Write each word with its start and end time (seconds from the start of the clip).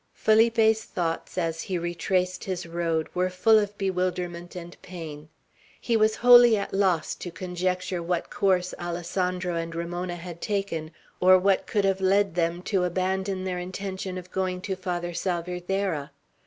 Felipe's 0.15 0.83
thoughts, 0.83 1.37
as 1.37 1.61
he 1.61 1.77
retraced 1.77 2.45
his 2.45 2.65
road, 2.65 3.07
were 3.13 3.29
full 3.29 3.59
of 3.59 3.77
bewilderment 3.77 4.55
and 4.55 4.75
pain. 4.81 5.29
He 5.79 5.95
was 5.95 6.15
wholly 6.25 6.57
at 6.57 6.73
loss 6.73 7.13
to 7.13 7.29
conjecture 7.29 8.01
what 8.01 8.31
course 8.31 8.73
Alessandro 8.79 9.53
and 9.55 9.75
Ramona 9.75 10.15
had 10.15 10.41
taken, 10.41 10.89
or 11.19 11.37
what 11.37 11.67
could 11.67 11.85
have 11.85 12.01
led 12.01 12.33
them 12.33 12.63
to 12.63 12.83
abandon 12.83 13.43
their 13.43 13.59
intention 13.59 14.17
of 14.17 14.31
going 14.31 14.59
to 14.61 14.75
Father 14.75 15.13
Salvierderra. 15.13 16.09